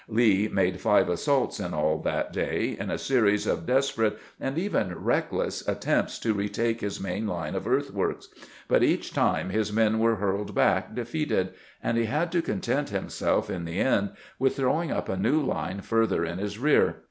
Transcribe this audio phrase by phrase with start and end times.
[0.07, 4.97] Lee made five assaults, in all, that day, in a series of desperate and even
[4.97, 8.27] reckless attempts to retake his main line of earthworks;
[8.67, 11.53] but each time his men were hurled back defeated,
[11.83, 14.09] and he had to content himself in the end
[14.39, 16.95] with throwing up a new line farther in his rear.